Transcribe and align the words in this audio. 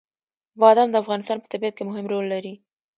بادام 0.61 0.89
د 0.91 0.95
افغانستان 1.03 1.37
په 1.41 1.47
طبیعت 1.53 1.73
کې 1.75 1.83
مهم 1.89 2.05
رول 2.11 2.25
لري. 2.33 2.53